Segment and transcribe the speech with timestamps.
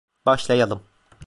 [0.25, 0.83] Başlayalım.